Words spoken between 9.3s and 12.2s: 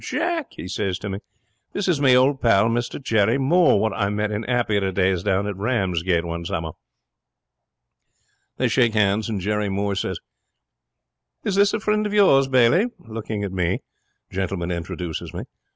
Jerry Moore says, "Is this a friend of